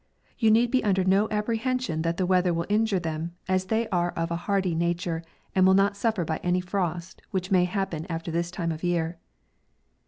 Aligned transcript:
You 0.39 0.49
need 0.49 0.71
be 0.71 0.83
under 0.83 1.03
no 1.03 1.27
apprehen 1.27 1.79
sion 1.79 2.01
that 2.01 2.17
the 2.17 2.25
weather 2.25 2.55
will 2.55 2.65
injure 2.69 2.97
them, 2.97 3.35
as 3.47 3.65
they 3.65 3.87
are 3.89 4.09
of 4.13 4.31
a 4.31 4.35
hardy 4.49 4.73
nature, 4.73 5.23
and 5.53 5.63
will 5.67 5.75
not 5.75 5.95
suffer 5.95 6.25
by 6.25 6.37
any 6.41 6.59
frost 6.59 7.21
which 7.29 7.51
may 7.51 7.65
happen 7.65 8.07
after 8.09 8.31
this 8.31 8.49
time 8.49 8.71
of 8.71 8.83
year. 8.83 9.19